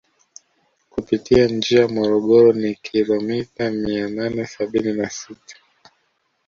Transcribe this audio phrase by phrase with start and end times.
[0.89, 5.55] Kupitia njia Morogoro ni kilimita Mia nane Sabini na Sita